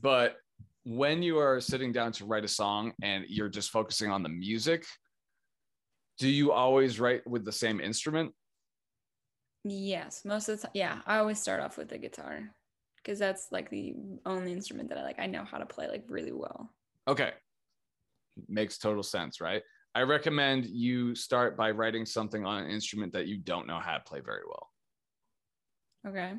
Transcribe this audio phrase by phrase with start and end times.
[0.00, 0.36] but
[0.84, 4.30] when you are sitting down to write a song and you're just focusing on the
[4.30, 4.86] music,
[6.18, 8.32] do you always write with the same instrument?
[9.64, 10.72] Yes, most of the time.
[10.74, 12.54] Yeah, I always start off with the guitar
[12.96, 13.94] because that's like the
[14.24, 15.18] only instrument that I like.
[15.18, 16.72] I know how to play like really well.
[17.06, 17.32] Okay.
[18.48, 19.62] Makes total sense, right?
[19.94, 23.94] I recommend you start by writing something on an instrument that you don't know how
[23.94, 24.70] to play very well.
[26.06, 26.34] Okay.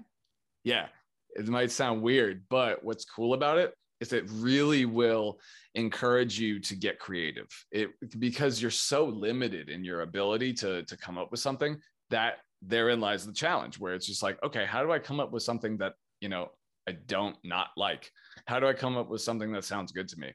[0.64, 0.88] Yeah,
[1.36, 5.40] it might sound weird, but what's cool about it is it really will
[5.76, 7.48] encourage you to get creative.
[7.72, 11.78] It because you're so limited in your ability to to come up with something
[12.10, 15.32] that therein lies the challenge where it's just like, okay, how do I come up
[15.32, 16.50] with something that, you know,
[16.88, 18.12] I don't not like?
[18.48, 20.34] How do I come up with something that sounds good to me?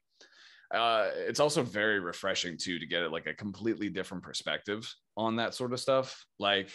[0.73, 5.37] Uh, it's also very refreshing too to get it like a completely different perspective on
[5.37, 6.25] that sort of stuff.
[6.39, 6.71] Like,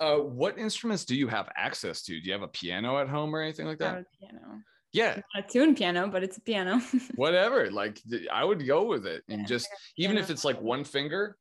[0.00, 2.20] uh, what instruments do you have access to?
[2.20, 4.04] Do you have a piano at home or anything like that?
[4.20, 4.60] piano.
[4.92, 5.20] Yeah.
[5.34, 6.80] Not a tune piano, but it's a piano.
[7.16, 7.70] Whatever.
[7.70, 8.00] Like
[8.32, 11.36] I would go with it and yeah, just even if it's like one finger,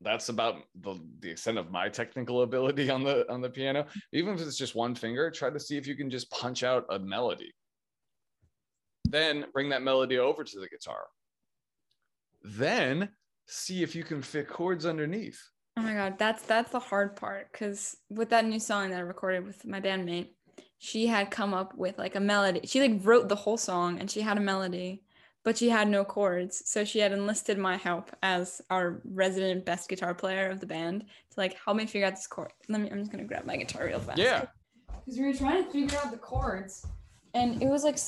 [0.00, 3.86] that's about the, the extent of my technical ability on the on the piano.
[4.12, 6.84] Even if it's just one finger, try to see if you can just punch out
[6.90, 7.52] a melody.
[9.10, 11.06] Then bring that melody over to the guitar.
[12.42, 13.08] Then
[13.46, 15.40] see if you can fit chords underneath.
[15.76, 19.02] Oh my god, that's that's the hard part because with that new song that I
[19.02, 20.28] recorded with my bandmate,
[20.78, 22.60] she had come up with like a melody.
[22.64, 25.04] She like wrote the whole song and she had a melody,
[25.44, 26.62] but she had no chords.
[26.66, 31.02] So she had enlisted my help as our resident best guitar player of the band
[31.02, 32.52] to like help me figure out this chord.
[32.68, 34.18] Let me I'm just gonna grab my guitar real fast.
[34.18, 34.46] Yeah.
[35.06, 36.86] Because we were trying to figure out the chords
[37.34, 37.98] and it was like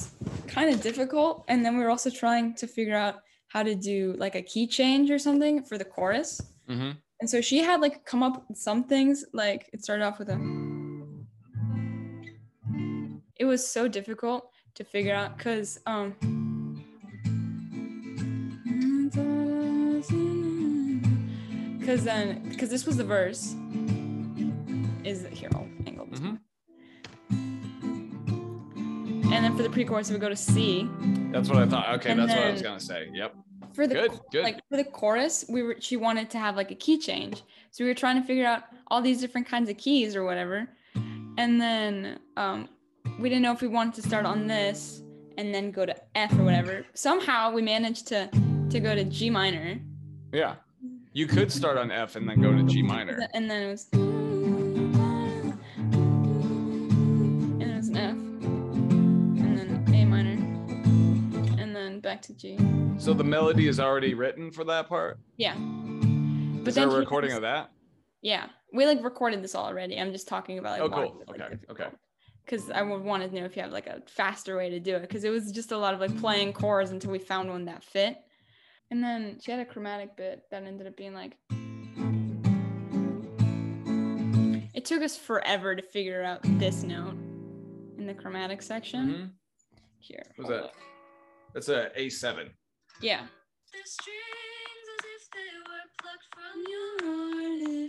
[0.46, 1.44] kind of difficult.
[1.48, 3.16] And then we were also trying to figure out
[3.48, 6.40] how to do like a key change or something for the chorus.
[6.68, 10.18] Mm-hmm and so she had like come up with some things like it started off
[10.18, 10.38] with a
[13.36, 16.14] it was so difficult to figure out because um
[21.78, 23.54] because then because this was the verse
[25.04, 26.36] is here I'll angle this mm-hmm.
[29.50, 30.88] Then for the pre-chorus we would go to C
[31.32, 33.34] that's what I thought okay and that's what I was gonna say yep
[33.72, 34.42] for the good, good.
[34.42, 37.42] like for the chorus, we were she wanted to have like a key change.
[37.70, 40.68] So we were trying to figure out all these different kinds of keys or whatever.
[41.38, 42.68] And then um
[43.18, 45.02] we didn't know if we wanted to start on this
[45.38, 46.84] and then go to F or whatever.
[46.94, 48.28] Somehow we managed to
[48.70, 49.80] to go to G minor.
[50.32, 50.56] Yeah.
[51.12, 53.26] You could start on F and then go to G minor.
[53.34, 53.88] And then it was
[62.10, 62.58] back to G.
[62.98, 65.20] So the melody is already written for that part?
[65.36, 65.54] Yeah.
[65.54, 67.70] But is there a recording of that?
[68.20, 68.46] Yeah.
[68.72, 69.98] We like recorded this already.
[69.98, 71.24] I'm just talking about like Oh cool.
[71.30, 71.42] okay.
[71.42, 71.86] Like, okay.
[72.44, 74.96] Because I would want to know if you have like a faster way to do
[74.96, 75.02] it.
[75.02, 77.84] Because it was just a lot of like playing chords until we found one that
[77.84, 78.16] fit.
[78.90, 81.36] And then she had a chromatic bit that ended up being like
[84.74, 87.14] it took us forever to figure out this note
[87.98, 89.06] in the chromatic section.
[89.06, 89.24] Mm-hmm.
[90.00, 90.24] Here.
[90.36, 90.64] What was that?
[90.64, 90.74] Up.
[91.54, 92.50] That's a A7.
[93.00, 93.22] Yeah.
[93.72, 96.90] The strings as if they were plugged from your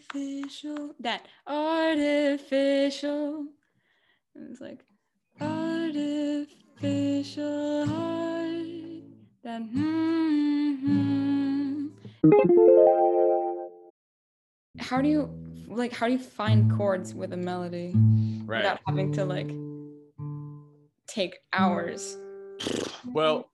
[0.01, 0.95] artificial.
[0.99, 3.47] That artificial.
[4.35, 4.83] And it's like
[5.39, 8.65] artificial heart.
[9.43, 9.61] That.
[9.61, 9.87] hmm
[14.79, 15.29] How do you
[15.67, 15.93] like?
[15.93, 17.93] How do you find chords with a melody
[18.45, 18.57] Right.
[18.57, 19.51] without having to like
[21.07, 22.17] take hours?
[23.13, 23.49] Well,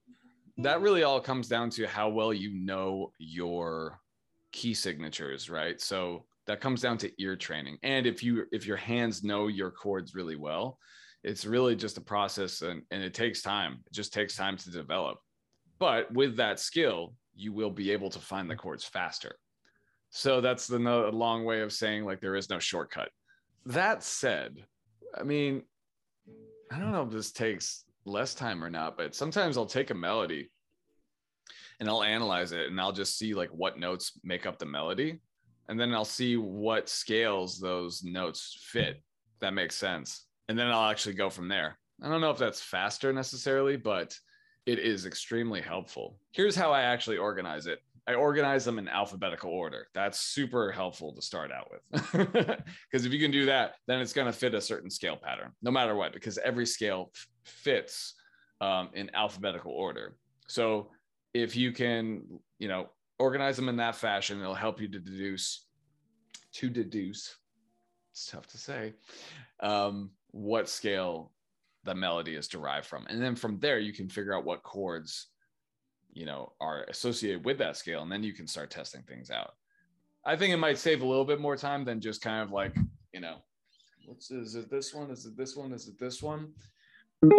[0.58, 4.00] that really all comes down to how well you know your
[4.52, 5.80] key signatures, right?
[5.80, 7.78] So that comes down to ear training.
[7.82, 10.78] And if you if your hands know your chords really well,
[11.22, 13.80] it's really just a process and, and it takes time.
[13.86, 15.18] It just takes time to develop.
[15.78, 19.36] But with that skill, you will be able to find the chords faster.
[20.10, 23.10] So that's the no, long way of saying like there is no shortcut.
[23.66, 24.64] That said,
[25.16, 25.62] I mean,
[26.72, 29.94] I don't know if this takes less time or not, but sometimes I'll take a
[29.94, 30.50] melody
[31.80, 35.20] and I'll analyze it and I'll just see like what notes make up the melody.
[35.68, 39.02] And then I'll see what scales those notes fit.
[39.40, 40.26] That makes sense.
[40.48, 41.78] And then I'll actually go from there.
[42.02, 44.16] I don't know if that's faster necessarily, but
[44.66, 46.18] it is extremely helpful.
[46.32, 47.80] Here's how I actually organize it.
[48.06, 49.88] I organize them in alphabetical order.
[49.94, 52.02] That's super helpful to start out with.
[52.90, 55.52] Because if you can do that, then it's going to fit a certain scale pattern,
[55.62, 57.12] no matter what, because every scale
[57.48, 58.14] fits
[58.60, 60.16] um, in alphabetical order.
[60.46, 60.90] So
[61.34, 62.22] if you can,
[62.58, 65.66] you know, organize them in that fashion, it'll help you to deduce,
[66.52, 67.36] to deduce,
[68.12, 68.94] it's tough to say,
[69.60, 71.32] um, what scale
[71.84, 73.06] the melody is derived from.
[73.08, 75.28] And then from there, you can figure out what chords
[76.12, 79.54] you know are associated with that scale and then you can start testing things out
[80.24, 82.74] i think it might save a little bit more time than just kind of like
[83.12, 83.36] you know
[84.06, 86.52] what's is it this one is it this one is it this one
[87.20, 87.30] do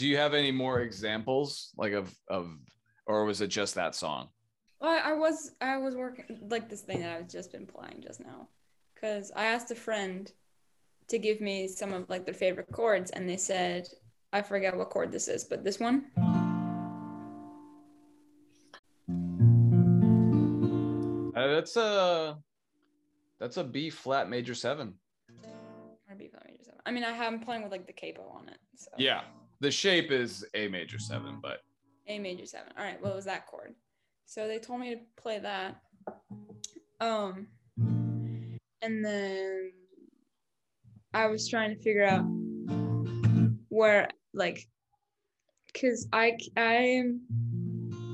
[0.00, 2.50] you have any more examples like of of
[3.06, 4.28] or was it just that song
[4.80, 8.20] Well, I, was I was working like this thing that I've just been playing just
[8.20, 8.48] now,
[8.94, 10.30] because I asked a friend
[11.08, 13.88] to give me some of like their favorite chords, and they said
[14.34, 16.04] I forget what chord this is, but this one.
[21.34, 22.38] uh, that's a
[23.40, 24.94] that's a b flat major seven
[26.28, 26.80] Flat major seven.
[26.86, 28.58] I mean, I have I'm playing with like the capo on it.
[28.76, 29.22] So yeah
[29.62, 31.60] the shape is a major seven but
[32.08, 32.72] A major seven.
[32.76, 33.74] All right, what was that chord?
[34.26, 35.80] So they told me to play that.
[37.00, 37.46] Um,
[37.78, 39.72] and then
[41.14, 42.24] I was trying to figure out
[43.68, 44.66] where, like,
[45.80, 47.20] cause I I'm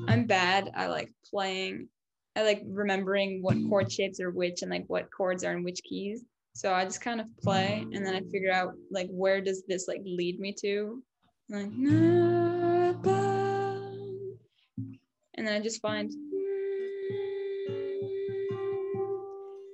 [0.06, 1.88] I'm bad I like playing.
[2.37, 5.81] I like remembering what chord shapes are which and like what chords are in which
[5.82, 6.25] keys.
[6.58, 9.87] So I just kind of play and then I figure out like where does this
[9.87, 11.00] like lead me to?
[11.49, 13.93] Like "Na, ba,"
[15.34, 16.10] and then I just find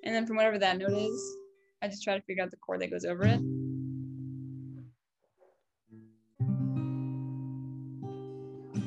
[0.04, 1.36] and then from whatever that note is,
[1.81, 3.40] I just try to figure out the chord that goes over it.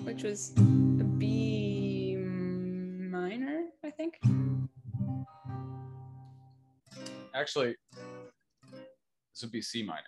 [0.05, 4.19] Which was a B minor, I think.
[7.37, 7.75] Actually
[8.71, 10.03] this would be c minor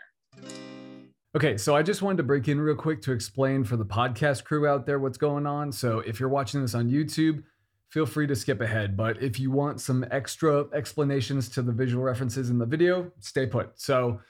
[1.35, 4.45] Okay, so I just wanted to break in real quick to explain for the podcast
[4.45, 5.71] crew out there what's going on.
[5.71, 7.43] So if you're watching this on YouTube,
[7.89, 8.97] feel free to skip ahead.
[8.97, 13.45] But if you want some extra explanations to the visual references in the video, stay
[13.45, 13.79] put.
[13.79, 14.21] So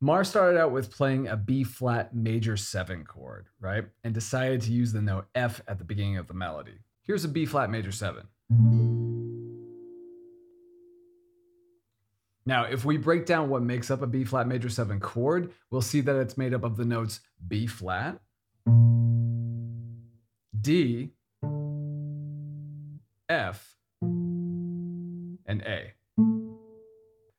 [0.00, 3.84] Mar started out with playing a B flat major seven chord, right?
[4.02, 6.78] And decided to use the note F at the beginning of the melody.
[7.02, 8.28] Here's a B flat major seven.
[12.46, 15.80] Now, if we break down what makes up a B flat major 7 chord, we'll
[15.80, 18.20] see that it's made up of the notes B flat,
[20.60, 21.12] D,
[23.30, 25.92] F, and A.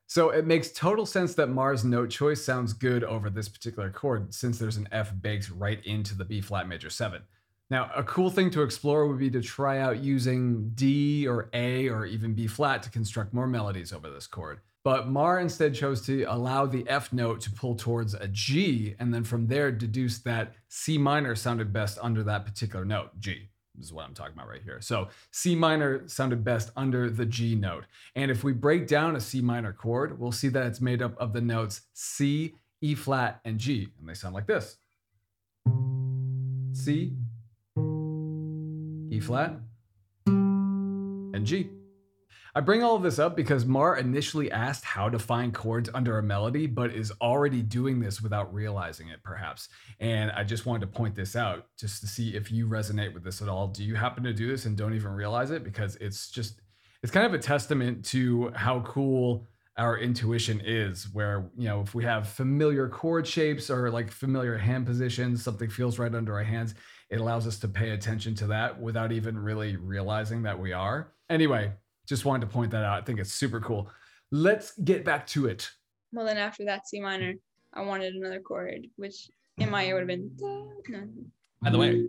[0.07, 4.33] So it makes total sense that Mars note choice sounds good over this particular chord
[4.33, 7.21] since there's an F baked right into the B flat major 7.
[7.69, 11.89] Now, a cool thing to explore would be to try out using D or A
[11.89, 14.61] or even B flat to construct more melodies over this chord.
[14.85, 19.11] But Mar instead chose to allow the F note to pull towards a G, and
[19.11, 23.49] then from there deduce that C minor sounded best under that particular note, G.
[23.73, 24.79] This is what I'm talking about right here.
[24.81, 27.85] So C minor sounded best under the G note.
[28.13, 31.17] And if we break down a C minor chord, we'll see that it's made up
[31.19, 33.89] of the notes C, E flat, and G.
[33.99, 34.77] And they sound like this
[36.73, 37.11] C,
[39.09, 39.55] E flat,
[40.27, 41.71] and G.
[42.53, 46.17] I bring all of this up because Mar initially asked how to find chords under
[46.17, 49.67] a melody, but is already doing this without realizing it, perhaps.
[49.99, 53.25] And I just wanted to point this out just to see if you resonate with
[53.25, 53.67] this at all.
[53.67, 55.65] Do you happen to do this and don't even realize it?
[55.65, 56.61] Because it's just,
[57.03, 59.45] it's kind of a testament to how cool
[59.77, 64.57] our intuition is where you know if we have familiar chord shapes or like familiar
[64.57, 66.75] hand positions something feels right under our hands
[67.09, 71.11] it allows us to pay attention to that without even really realizing that we are
[71.29, 71.71] anyway
[72.05, 73.89] just wanted to point that out i think it's super cool
[74.31, 75.69] let's get back to it
[76.11, 77.33] well then after that c minor
[77.73, 80.31] i wanted another chord which in my ear would have been
[80.89, 81.07] no.
[81.61, 82.05] by the way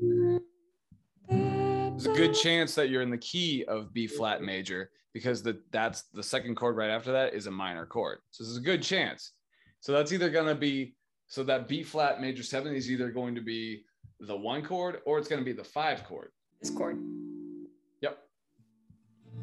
[1.28, 5.58] there's a good chance that you're in the key of b flat major because the
[5.70, 8.18] that's the second chord right after that is a minor chord.
[8.32, 9.32] So there's a good chance.
[9.80, 10.94] So that's either going to be
[11.26, 13.84] so that B flat major seven is either going to be
[14.20, 16.32] the one chord or it's going to be the five chord.
[16.60, 16.98] This chord.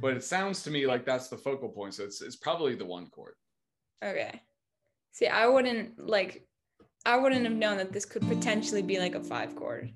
[0.03, 1.93] But it sounds to me like that's the focal point.
[1.93, 3.35] So it's it's probably the one chord.
[4.03, 4.41] Okay.
[5.13, 6.45] See, I wouldn't like
[7.05, 9.93] I wouldn't have known that this could potentially be like a five chord.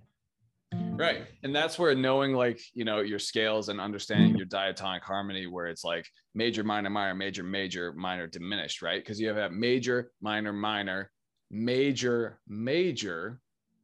[0.71, 1.25] Right.
[1.43, 5.67] And that's where knowing like, you know, your scales and understanding your diatonic harmony, where
[5.67, 9.03] it's like major, minor, minor, major, major, minor, diminished, right?
[9.03, 11.11] Because you have that major, minor, minor,
[11.51, 13.41] major, major,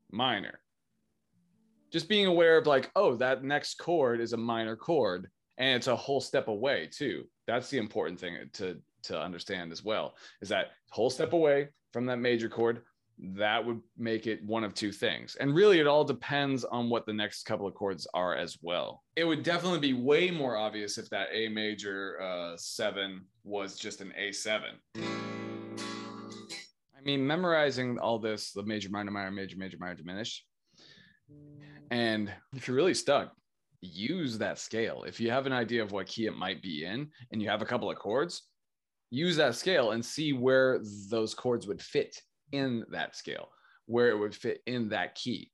[0.10, 0.62] minor.
[1.92, 5.88] Just being aware of like, oh, that next chord is a minor chord and it's
[5.88, 7.26] a whole step away too.
[7.48, 12.06] That's the important thing to to understand as well is that whole step away from
[12.06, 12.84] that major chord
[13.20, 15.36] that would make it one of two things.
[15.40, 19.04] And really, it all depends on what the next couple of chords are as well.
[19.16, 24.02] It would definitely be way more obvious if that A major uh, seven was just
[24.02, 24.62] an A7.
[24.96, 30.46] I mean, memorizing all this, the major, minor, minor, major, major, minor, diminished.
[31.92, 33.34] And if you're really stuck,
[33.84, 35.04] use that scale.
[35.06, 37.62] If you have an idea of what key it might be in and you have
[37.62, 38.44] a couple of chords,
[39.12, 42.20] use that scale and see where those chords would fit
[42.52, 43.50] in that scale,
[43.86, 45.52] where it would fit in that key.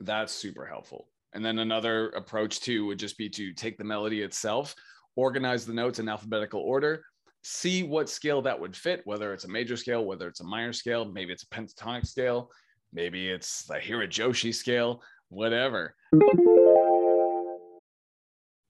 [0.00, 1.08] That's super helpful.
[1.32, 4.74] And then another approach too would just be to take the melody itself,
[5.16, 7.04] organize the notes in alphabetical order,
[7.42, 10.72] see what scale that would fit, whether it's a major scale, whether it's a minor
[10.72, 12.50] scale, maybe it's a pentatonic scale,
[12.92, 15.94] maybe it's the Hirajoshi scale, whatever.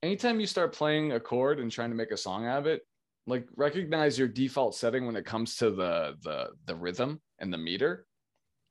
[0.03, 2.83] Anytime you start playing a chord and trying to make a song out of it,
[3.27, 7.59] like recognize your default setting when it comes to the the the rhythm and the
[7.59, 8.07] meter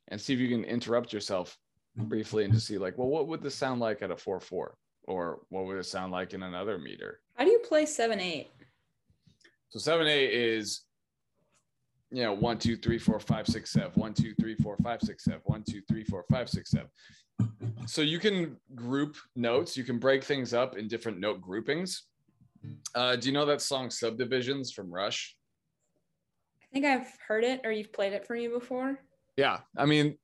[0.09, 1.57] and see if you can interrupt yourself
[1.95, 4.71] briefly and just see like well what would this sound like at a 4-4
[5.03, 7.19] or what would it sound like in another meter?
[7.35, 8.47] How do you play 7-8
[9.69, 10.81] so 7-8 is
[12.11, 15.23] you know 1 2 3 4 5 6 7 1 2 3 4 5 6
[15.23, 16.87] 7 1 2 3 4 5 6 7
[17.85, 22.09] so you can group notes you can break things up in different note groupings
[22.95, 25.35] uh, do you know that song Subdivisions from Rush?
[26.61, 28.99] I think I've heard it or you've played it for me before.
[29.37, 29.59] Yeah.
[29.77, 30.17] I mean,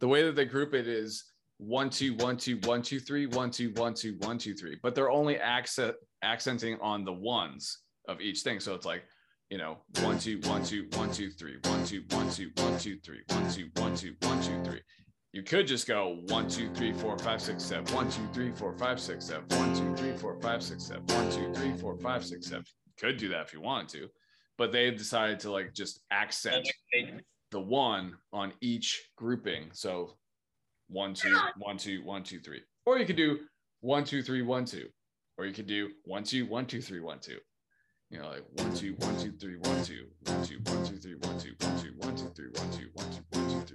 [0.00, 1.24] the way that they group it is
[1.58, 4.76] one, two, one, two, one, two, three, one, two, one, two, one, two, three.
[4.82, 7.78] But they're only accent accenting on the ones
[8.08, 8.60] of each thing.
[8.60, 9.02] So it's like,
[9.50, 12.98] you know, one, two, one, two, one, two, three, one, two, one, two, one, two,
[13.04, 14.80] three, one, two, one, two, one, two, three.
[15.32, 17.92] You could just go one, two, three, four, five, six, seven.
[17.94, 19.46] One, two, three, four, five, six, seven.
[19.58, 21.04] One, two, three, four, five, six, seven.
[21.06, 22.64] One, two, three, four, five, six, seven.
[23.00, 24.08] Could do that if you wanted to,
[24.58, 26.68] but they decided to like just accent
[27.50, 29.70] the one on each grouping.
[29.72, 30.18] So
[30.88, 32.60] one, two, one, two, one, two, three.
[32.84, 33.38] Or you could do
[33.80, 34.88] one, two, three, one, two.
[35.38, 37.38] Or you could do one, two, one, two, three, one, two.
[38.12, 41.14] You know, like one, two, one, two, three, one, two, one, two, one, two, three,
[41.14, 43.30] one, two, one, two, one, two, three, one, two, one, two,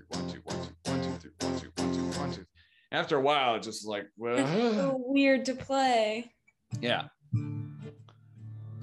[0.05, 1.71] one, two, three, one, two,
[2.19, 2.45] one, two
[2.91, 6.31] after a while, it's just like, well, it's so weird to play.
[6.79, 7.03] Yeah.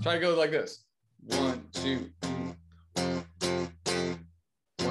[0.02, 0.84] Try to go like this.
[1.23, 2.11] One, two,
[2.94, 3.25] one,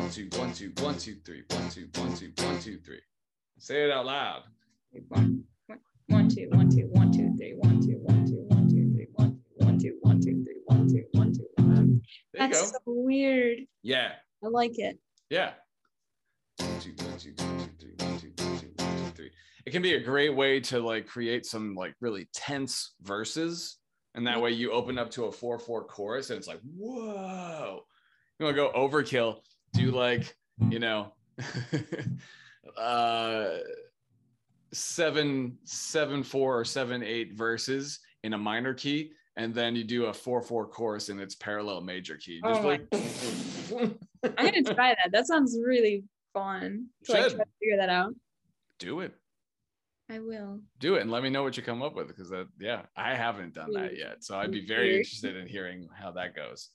[0.10, 3.02] two, one, two, one, two, three, one, two, one, two, one, two, three.
[3.60, 4.44] Say it out loud.
[5.10, 5.44] One,
[6.08, 8.23] one, two, one, two, one, two, three, one, two, one,
[10.02, 12.02] one, one, two, one, two, three, one, two, one, two, one.
[12.34, 13.60] That's so weird.
[13.82, 14.14] Yeah.
[14.44, 15.00] I like it.
[15.30, 15.52] Yeah.
[16.58, 19.32] One, two, one, two, one, two, three, one, two, one, two, one, two, three.
[19.66, 23.78] It can be a great way to like create some like really tense verses.
[24.16, 27.82] And that way you open up to a 4-4 chorus and it's like, whoa.
[28.40, 29.38] You want to go overkill,
[29.74, 30.36] do like,
[30.70, 31.14] you know,
[32.78, 33.58] uh
[34.74, 40.06] seven, seven, four or seven, eight verses in a minor key, and then you do
[40.06, 42.40] a four, four chorus in its parallel major key.
[42.44, 43.98] Oh Just oh like
[44.38, 45.12] I'm gonna try that.
[45.12, 48.14] That sounds really fun to like try to figure that out.
[48.80, 49.14] Do it.
[50.10, 50.60] I will.
[50.80, 53.16] Do it and let me know what you come up with because that yeah, I
[53.16, 54.24] haven't done that yet.
[54.24, 56.70] So I'd be very interested in hearing how that goes.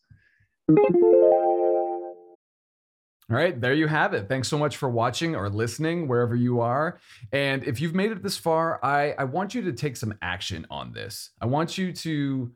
[3.30, 4.26] All right, there you have it.
[4.26, 6.99] Thanks so much for watching or listening wherever you are.
[7.30, 10.66] And if you've made it this far, I, I want you to take some action
[10.70, 11.30] on this.
[11.38, 12.50] I want you to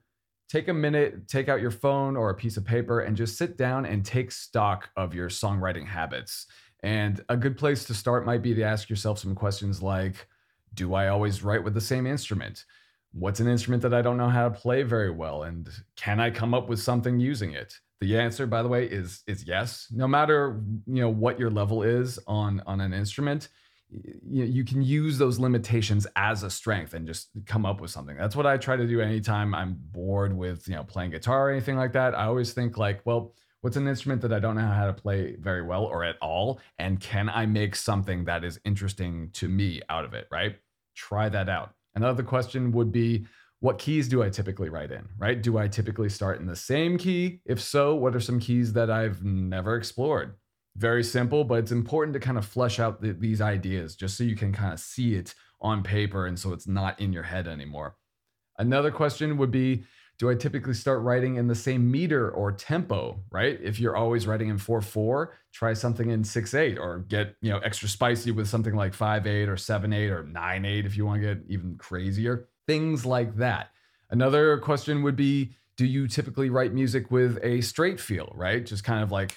[0.48, 3.58] take a minute, take out your phone or a piece of paper, and just sit
[3.58, 6.46] down and take stock of your songwriting habits.
[6.82, 10.26] And a good place to start might be to ask yourself some questions like
[10.72, 12.64] Do I always write with the same instrument?
[13.12, 15.42] What's an instrument that I don't know how to play very well?
[15.42, 17.78] And can I come up with something using it?
[18.02, 19.86] The answer, by the way, is is yes.
[19.92, 23.48] No matter you know what your level is on on an instrument,
[23.90, 28.16] you, you can use those limitations as a strength and just come up with something.
[28.16, 31.52] That's what I try to do anytime I'm bored with you know playing guitar or
[31.52, 32.16] anything like that.
[32.16, 35.36] I always think like, well, what's an instrument that I don't know how to play
[35.36, 39.80] very well or at all, and can I make something that is interesting to me
[39.88, 40.26] out of it?
[40.28, 40.56] Right?
[40.96, 41.70] Try that out.
[41.94, 43.26] Another question would be
[43.62, 45.40] what keys do I typically write in, right?
[45.40, 47.38] Do I typically start in the same key?
[47.46, 50.34] If so, what are some keys that I've never explored?
[50.76, 54.24] Very simple, but it's important to kind of flesh out the, these ideas just so
[54.24, 57.46] you can kind of see it on paper and so it's not in your head
[57.46, 57.94] anymore.
[58.58, 59.84] Another question would be
[60.18, 63.58] do I typically start writing in the same meter or tempo, right?
[63.62, 67.88] If you're always writing in 4-4, try something in 6-8 or get, you know, extra
[67.88, 71.76] spicy with something like 5-8 or 7-8 or 9-8 if you want to get even
[71.76, 73.70] crazier things like that.
[74.10, 78.64] Another question would be do you typically write music with a straight feel, right?
[78.64, 79.36] Just kind of like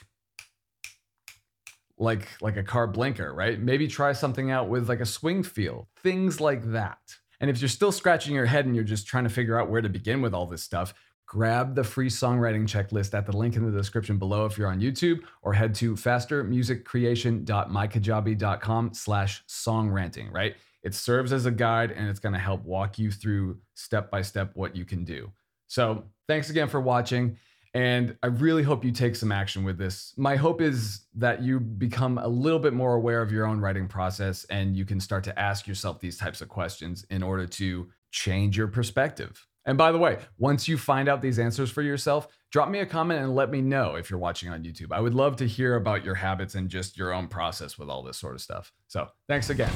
[1.98, 3.60] like like a car blinker, right?
[3.60, 5.88] Maybe try something out with like a swing feel.
[6.04, 7.00] Things like that.
[7.40, 9.82] And if you're still scratching your head and you're just trying to figure out where
[9.82, 10.94] to begin with all this stuff,
[11.26, 14.80] grab the free songwriting checklist at the link in the description below if you're on
[14.80, 20.56] YouTube, or head to fastermusiccreation.mykajabi.com slash songranting, right?
[20.84, 24.22] It serves as a guide and it's going to help walk you through step by
[24.22, 25.32] step what you can do.
[25.68, 27.38] So, thanks again for watching.
[27.76, 30.14] And I really hope you take some action with this.
[30.16, 33.90] My hope is that you become a little bit more aware of your own writing
[33.90, 37.90] process and you can start to ask yourself these types of questions in order to
[38.12, 39.46] change your perspective.
[39.66, 42.86] And by the way, once you find out these answers for yourself, drop me a
[42.86, 44.94] comment and let me know if you're watching on YouTube.
[44.94, 48.04] I would love to hear about your habits and just your own process with all
[48.04, 48.72] this sort of stuff.
[48.88, 49.74] So, thanks again.